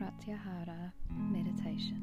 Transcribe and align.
Pratyahara 0.00 0.92
meditation. 1.10 2.00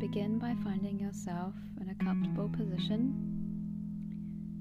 Begin 0.00 0.40
by 0.40 0.56
finding 0.64 0.98
yourself 0.98 1.54
in 1.80 1.88
a 1.88 2.04
comfortable 2.04 2.48
position. 2.48 3.14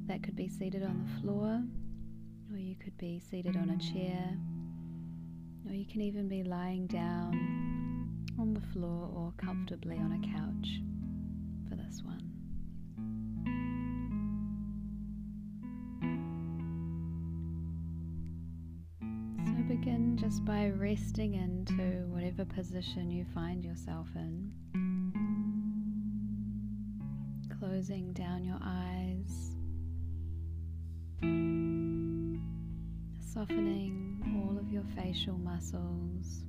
That 0.05 0.21
could 0.21 0.35
be 0.35 0.47
seated 0.47 0.83
on 0.83 1.03
the 1.03 1.21
floor, 1.21 1.63
or 2.51 2.59
you 2.59 2.75
could 2.75 2.95
be 2.99 3.19
seated 3.19 3.57
on 3.57 3.71
a 3.71 3.77
chair, 3.79 4.37
or 5.67 5.73
you 5.73 5.87
can 5.87 6.01
even 6.01 6.27
be 6.27 6.43
lying 6.43 6.85
down 6.85 8.27
on 8.37 8.53
the 8.53 8.61
floor 8.73 9.09
or 9.11 9.33
comfortably 9.37 9.97
on 9.97 10.11
a 10.11 10.19
couch 10.37 10.81
for 11.67 11.75
this 11.75 12.03
one. 12.03 12.32
Just 20.33 20.45
by 20.45 20.67
resting 20.77 21.35
into 21.35 22.07
whatever 22.07 22.43
position 22.43 23.11
you 23.11 23.23
find 23.35 23.63
yourself 23.63 24.07
in. 24.15 24.51
Closing 27.59 28.11
down 28.13 28.43
your 28.43 28.57
eyes, 28.63 29.51
softening 33.31 34.23
all 34.35 34.57
of 34.57 34.71
your 34.71 34.81
facial 34.95 35.37
muscles, 35.37 36.45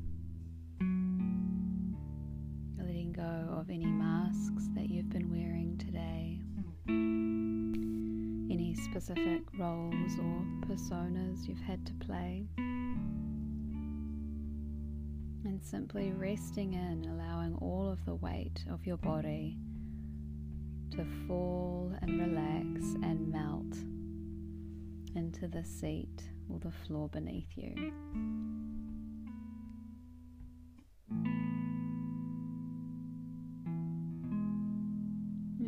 letting 2.78 3.12
go 3.12 3.55
of 3.61 3.69
any 3.69 3.84
masks 3.84 4.66
that 4.75 4.89
you've 4.89 5.11
been 5.11 5.30
wearing 5.30 5.77
today, 5.77 6.41
any 8.51 8.75
specific 8.75 9.42
roles 9.59 10.19
or 10.19 10.42
personas 10.66 11.47
you've 11.47 11.61
had 11.61 11.84
to 11.84 11.92
play 12.06 12.48
and 15.55 15.62
simply 15.62 16.10
resting 16.10 16.72
in, 16.72 17.08
allowing 17.08 17.55
all 17.60 17.88
of 17.88 18.05
the 18.06 18.14
weight 18.16 18.64
of 18.72 18.84
your 18.84 18.97
body 18.97 19.56
to 20.91 21.06
fall 21.28 21.92
and 22.02 22.20
relax 22.20 22.97
and 23.05 23.30
melt 23.30 23.77
into 25.14 25.47
the 25.47 25.62
seat 25.62 26.25
or 26.50 26.58
the 26.58 26.72
floor 26.72 27.08
beneath 27.08 27.47
you. 27.55 27.72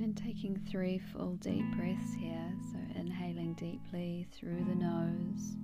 And 0.02 0.16
taking 0.16 0.60
three 0.68 0.98
full 0.98 1.36
deep 1.36 1.64
breaths 1.76 2.12
here, 2.18 2.52
so 2.72 2.78
inhaling 2.98 3.54
deeply 3.54 4.26
through 4.32 4.64
the 4.64 4.74
nose. 4.74 5.54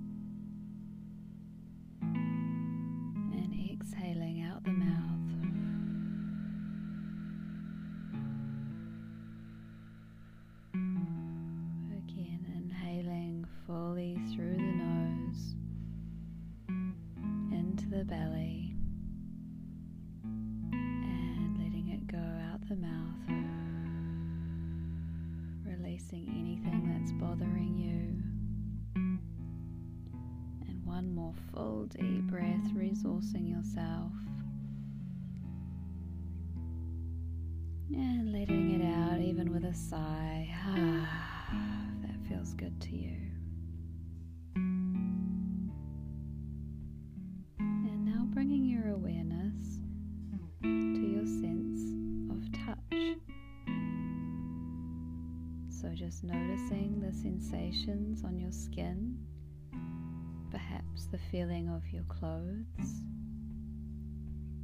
Full 31.53 31.85
deep 31.85 32.23
breath, 32.23 32.73
resourcing 32.75 33.49
yourself. 33.49 34.11
And 37.91 38.31
letting 38.31 38.81
it 38.81 38.85
out 38.85 39.19
even 39.19 39.53
with 39.53 39.65
a 39.65 39.73
sigh. 39.73 40.49
that 42.01 42.27
feels 42.27 42.53
good 42.55 42.79
to 42.81 42.95
you. 42.95 43.17
And 47.59 48.05
now 48.05 48.25
bringing 48.33 48.65
your 48.65 48.89
awareness 48.89 49.79
to 50.61 50.67
your 50.67 51.25
sense 51.25 51.91
of 52.31 52.51
touch. 52.65 53.17
So 55.69 55.89
just 55.93 56.23
noticing 56.23 56.99
the 56.99 57.13
sensations 57.13 58.23
on 58.23 58.39
your 58.39 58.51
skin 58.51 59.17
the 61.11 61.17
feeling 61.31 61.69
of 61.69 61.83
your 61.91 62.03
clothes, 62.03 63.03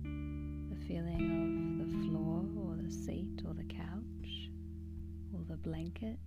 the 0.03 0.75
feeling 0.87 1.79
of 1.81 1.91
the 1.91 2.07
floor 2.07 2.43
or 2.57 2.75
the 2.81 2.91
seat 2.91 3.41
or 3.47 3.53
the 3.53 3.63
couch 3.63 4.49
or 5.33 5.43
the 5.47 5.57
blanket. 5.57 6.19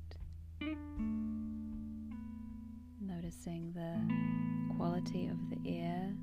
Noticing 3.00 3.72
the 3.72 3.98
quality 4.76 5.26
of 5.28 5.38
the 5.50 5.58
air, 5.68 6.14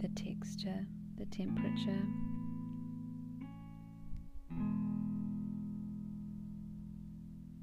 the 0.00 0.08
texture, 0.08 0.86
the 1.18 1.26
temperature. 1.26 2.06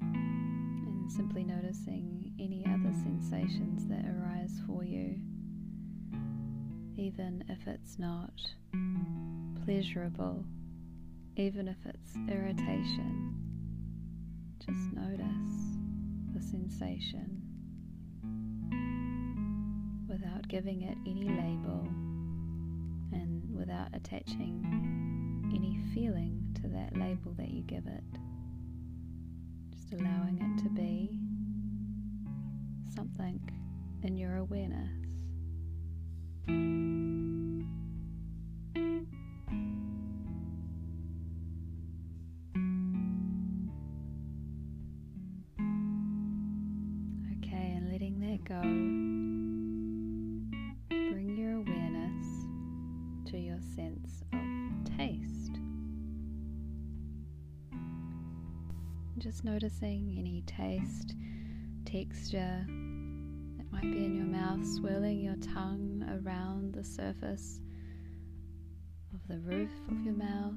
And 0.00 1.10
simply 1.10 1.44
noticing 1.44 2.32
any 2.38 2.64
other 2.66 2.75
sensations 3.20 3.86
that 3.88 4.04
arise 4.04 4.60
for 4.66 4.84
you, 4.84 5.18
even 6.98 7.42
if 7.48 7.66
it's 7.66 7.98
not 7.98 8.30
pleasurable, 9.64 10.44
even 11.36 11.66
if 11.66 11.76
it's 11.86 12.14
irritation. 12.28 13.34
Just 14.58 14.92
notice 14.92 15.78
the 16.34 16.42
sensation 16.42 17.40
without 20.08 20.46
giving 20.48 20.82
it 20.82 20.98
any 21.06 21.28
label 21.28 21.88
and 23.12 23.42
without 23.56 23.88
attaching 23.94 24.62
any 25.54 25.78
feeling 25.94 26.42
to 26.60 26.68
that 26.68 26.94
label 26.98 27.32
that 27.38 27.50
you 27.50 27.62
give 27.62 27.86
it. 27.86 28.04
Just 29.74 29.92
allowing 29.94 30.38
it 30.38 30.62
to 30.64 30.68
be 30.70 31.18
something 32.96 33.38
in 34.02 34.16
your 34.16 34.36
awareness. 34.36 34.90
Okay, 47.38 47.74
and 47.76 47.92
letting 47.92 48.18
that 48.20 48.42
go, 48.44 48.60
bring 50.88 51.36
your 51.36 51.56
awareness 51.56 52.46
to 53.30 53.38
your 53.38 53.60
sense 53.74 54.22
of 54.32 54.96
taste. 54.96 55.58
Just 59.18 59.44
noticing 59.44 60.14
any 60.18 60.42
taste, 60.46 61.14
texture, 61.84 62.66
might 63.76 63.92
be 63.92 64.04
in 64.06 64.14
your 64.14 64.24
mouth, 64.24 64.66
swirling 64.66 65.20
your 65.20 65.36
tongue 65.36 66.02
around 66.24 66.72
the 66.72 66.82
surface 66.82 67.60
of 69.12 69.20
the 69.28 69.38
roof 69.40 69.70
of 69.90 70.02
your 70.02 70.14
mouth, 70.14 70.54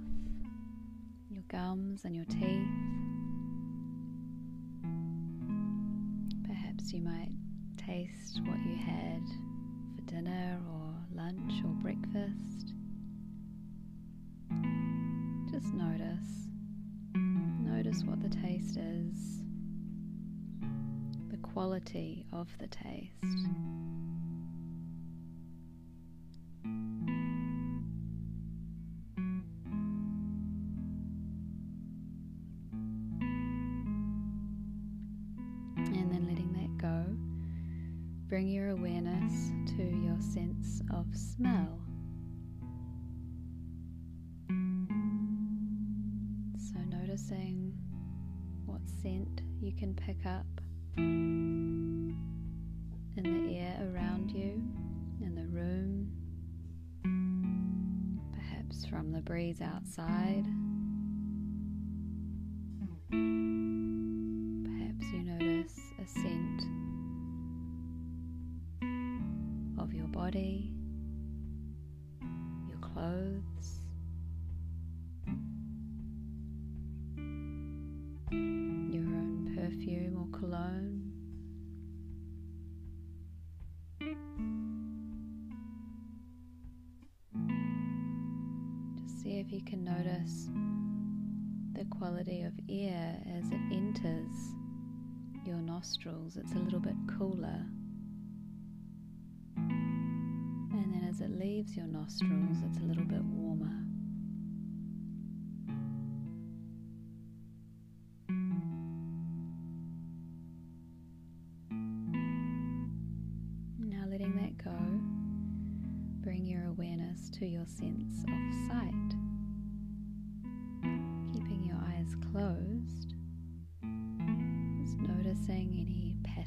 your 1.30 1.44
gums, 1.50 2.06
and 2.06 2.16
your 2.16 2.24
teeth. 2.26 2.68
Perhaps 6.48 6.94
you 6.94 7.02
might 7.02 7.32
taste 7.76 8.40
what 8.46 8.58
you 8.66 8.78
had 8.78 9.22
for 9.96 10.02
dinner 10.06 10.58
or 10.72 10.94
lunch 11.14 11.62
or 11.66 11.74
breakfast. 11.82 12.74
Just 15.52 15.74
notice. 15.74 16.48
Notice 17.16 18.02
what 18.06 18.22
the 18.22 18.30
taste 18.30 18.78
is 18.78 19.40
quality 21.42 22.26
of 22.32 22.48
the 22.60 22.68
taste. 22.68 23.14
And 35.78 36.12
then 36.12 36.28
letting 36.28 36.54
that 36.54 36.78
go, 36.78 37.06
bring 38.28 38.48
your 38.48 38.70
awareness 38.70 39.52
to 39.76 39.84
your 39.84 40.20
sense 40.22 40.82
of 40.94 41.06
smell. 41.16 41.80
So, 46.58 46.80
noticing 46.88 47.74
what 48.66 48.82
scent 49.02 49.42
you 49.60 49.72
can 49.74 49.94
pick 49.96 50.26
up 50.26 50.59
perhaps 58.70 58.86
from 58.86 59.12
the 59.12 59.22
breeze 59.22 59.62
outside. 59.62 60.46
Perhaps 64.64 65.06
you 65.12 65.24
notice 65.24 65.80
a 66.02 66.08
scent 66.08 66.64
of 69.80 69.94
your 69.94 70.08
body, 70.08 70.74
your 72.68 72.78
clothes. 72.82 73.80
You 89.60 89.66
can 89.66 89.84
notice 89.84 90.48
the 91.74 91.84
quality 91.98 92.44
of 92.44 92.54
air 92.70 93.18
as 93.38 93.46
it 93.52 93.60
enters 93.74 94.32
your 95.46 95.58
nostrils. 95.58 96.38
It's 96.38 96.54
a 96.54 96.60
little 96.60 96.80
bit 96.80 96.96
cooler. 97.18 97.66
And 99.58 100.94
then 100.94 101.06
as 101.10 101.20
it 101.20 101.32
leaves 101.32 101.76
your 101.76 101.88
nostrils, 101.88 102.58
it's 102.70 102.78
a 102.78 102.84
little 102.84 103.04
bit 103.04 103.22
warmer. 103.22 103.89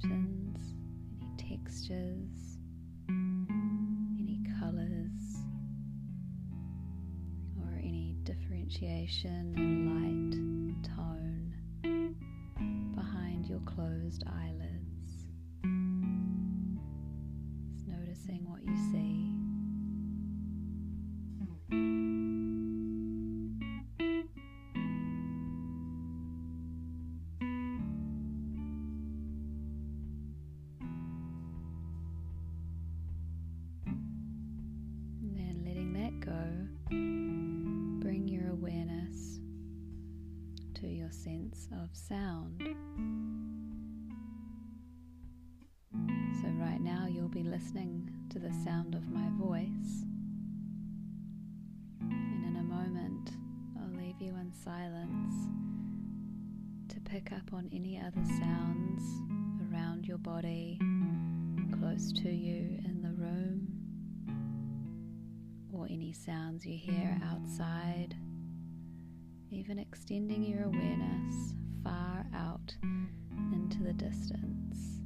Patterns, 0.02 0.74
any 1.20 1.30
textures, 1.36 2.58
any 3.08 4.40
colors, 4.58 5.22
or 7.60 7.78
any 7.78 8.16
differentiation 8.24 9.54
in 9.56 9.86
light 9.88 10.82
tone 10.96 11.54
behind 12.94 13.46
your 13.46 13.60
closed 13.60 14.24
eyelids. 14.26 15.26
Just 17.72 17.86
noticing 17.86 18.44
what 18.48 18.62
you 18.64 18.76
see. 18.92 19.31
Sound. 41.92 42.60
So, 46.40 46.48
right 46.58 46.80
now, 46.80 47.06
you'll 47.08 47.28
be 47.28 47.42
listening 47.42 48.10
to 48.30 48.38
the 48.38 48.52
sound 48.64 48.94
of 48.94 49.08
my 49.08 49.28
voice. 49.38 50.06
And 52.00 52.44
in 52.44 52.56
a 52.58 52.62
moment, 52.62 53.30
I'll 53.78 53.96
leave 53.96 54.20
you 54.20 54.30
in 54.30 54.52
silence 54.52 55.34
to 56.88 57.00
pick 57.00 57.32
up 57.32 57.52
on 57.52 57.68
any 57.72 58.00
other 58.00 58.24
sounds 58.40 59.02
around 59.70 60.06
your 60.06 60.18
body, 60.18 60.78
close 61.78 62.12
to 62.12 62.30
you 62.30 62.78
in 62.84 63.02
the 63.02 63.12
room, 63.22 63.68
or 65.72 65.86
any 65.90 66.12
sounds 66.12 66.64
you 66.64 66.76
hear 66.76 67.18
outside, 67.24 68.14
even 69.50 69.78
extending 69.78 70.42
your 70.42 70.64
awareness 70.64 71.54
into 73.52 73.82
the 73.82 73.92
distance, 73.92 75.00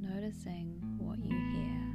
noticing 0.00 0.80
what 0.98 1.18
you 1.18 1.36
hear. 1.36 1.85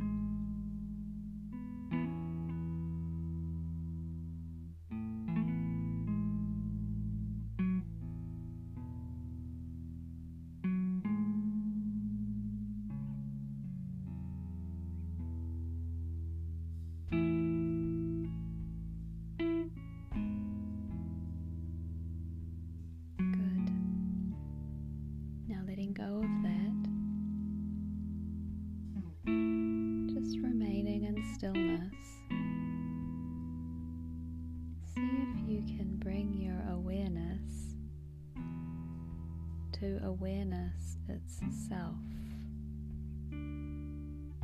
To 39.82 40.00
awareness 40.06 40.98
itself. 41.10 41.96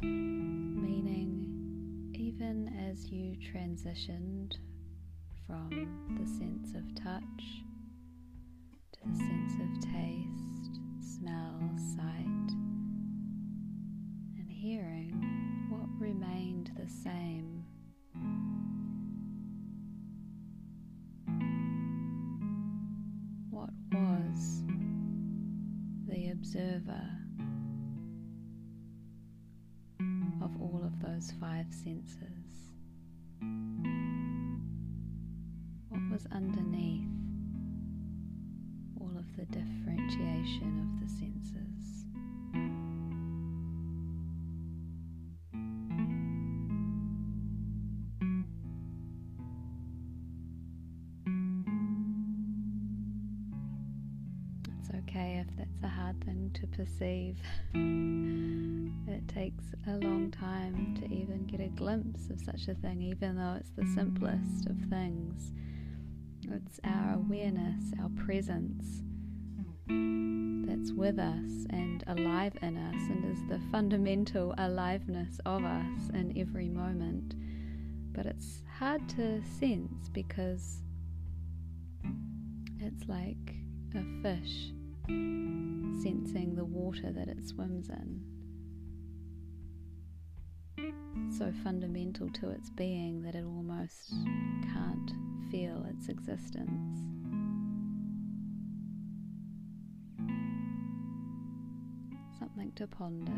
Meaning, 0.02 1.46
even 2.16 2.74
as 2.90 3.12
you 3.12 3.36
transitioned 3.36 4.56
from 5.46 5.70
the 6.20 6.26
sense 6.26 6.74
of 6.74 6.96
touch 6.96 7.62
to 8.94 9.00
the 9.06 9.16
sense 9.16 9.54
of 9.62 9.80
taste, 9.94 10.80
smell, 11.00 11.60
sight, 11.96 12.50
and 14.40 14.50
hearing, 14.50 15.68
what 15.70 15.88
remained 16.00 16.72
the 16.76 16.90
same? 16.90 17.64
Of 30.42 30.62
all 30.62 30.82
of 30.84 31.02
those 31.02 31.32
five 31.40 31.66
senses? 31.72 32.72
What 35.90 36.02
was 36.12 36.26
underneath? 36.32 37.18
all 39.00 39.18
of 39.18 39.36
the 39.38 39.46
differentiation 39.46 40.80
of 40.82 41.00
the 41.02 41.10
senses. 41.10 42.07
That's 55.82 55.92
a 55.92 55.96
hard 55.96 56.24
thing 56.24 56.52
to 56.54 56.68
perceive. 56.68 57.38
it 59.14 59.28
takes 59.28 59.64
a 59.88 59.92
long 59.92 60.32
time 60.32 60.96
to 61.00 61.06
even 61.14 61.46
get 61.46 61.60
a 61.60 61.68
glimpse 61.70 62.30
of 62.30 62.40
such 62.40 62.68
a 62.68 62.76
thing, 62.76 63.02
even 63.02 63.36
though 63.36 63.58
it's 63.60 63.72
the 63.72 63.86
simplest 63.94 64.68
of 64.68 64.78
things. 64.90 65.52
It's 66.50 66.80
our 66.84 67.16
awareness, 67.16 67.92
our 68.02 68.10
presence 68.26 69.04
that's 70.68 70.92
with 70.92 71.18
us 71.18 71.66
and 71.70 72.04
alive 72.08 72.54
in 72.62 72.78
us 72.78 73.10
and 73.10 73.26
is 73.32 73.44
the 73.48 73.60
fundamental 73.72 74.54
aliveness 74.58 75.40
of 75.46 75.64
us 75.64 76.10
in 76.14 76.34
every 76.38 76.70
moment. 76.70 77.36
But 78.14 78.26
it's 78.26 78.64
hard 78.80 79.08
to 79.10 79.42
sense 79.60 80.10
because 80.10 80.82
it's 82.80 83.08
like 83.08 83.56
a 83.96 84.04
fish 84.22 84.72
sensing 85.08 86.56
the 86.56 86.66
water 86.66 87.12
that 87.12 87.28
it 87.28 87.44
swims 87.44 87.90
in. 87.90 88.22
So 91.38 91.52
fundamental 91.64 92.30
to 92.30 92.50
its 92.50 92.70
being 92.70 93.22
that 93.24 93.36
it 93.36 93.44
almost 93.46 94.14
can't 94.74 95.12
feel 95.52 95.86
its 95.90 96.08
existence. 96.10 97.00
Something 102.40 102.72
to 102.76 102.88
ponder. 102.88 103.32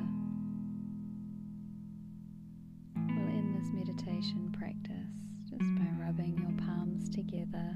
We'll 2.95 3.27
end 3.29 3.55
this 3.55 3.71
meditation 3.73 4.51
practice 4.57 5.23
just 5.49 5.75
by 5.75 5.89
rubbing 6.03 6.37
your 6.37 6.65
palms 6.67 7.09
together, 7.09 7.75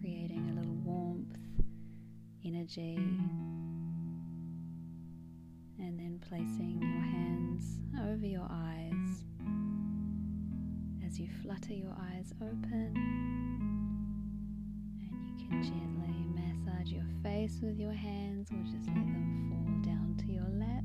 creating 0.00 0.48
a 0.50 0.54
little 0.54 0.76
warmth, 0.84 1.36
energy. 2.44 2.96
And 5.78 5.98
then 5.98 6.20
placing 6.28 6.80
your 6.82 7.02
hands 7.02 7.78
over 8.10 8.26
your 8.26 8.46
eyes 8.50 9.24
as 11.06 11.18
you 11.18 11.28
flutter 11.42 11.72
your 11.72 11.94
eyes 12.12 12.32
open. 12.42 12.92
And 15.00 15.24
you 15.24 15.48
can 15.48 15.62
gently 15.62 16.26
massage 16.34 16.92
your 16.92 17.06
face 17.22 17.60
with 17.62 17.78
your 17.78 17.92
hands 17.92 18.50
or 18.50 18.62
just 18.64 18.86
let 18.88 18.94
them 18.94 19.48
fall 19.50 19.92
down 19.92 20.16
to 20.18 20.32
your 20.32 20.48
lap. 20.58 20.84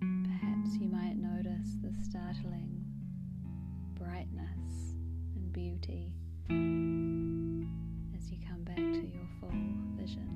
Perhaps 0.00 0.76
you 0.80 0.88
might 0.88 1.16
notice 1.16 1.76
the 1.82 1.92
startling 2.04 2.84
brightness 3.98 4.94
and 5.34 5.52
beauty 5.52 6.12
television. 10.06 10.35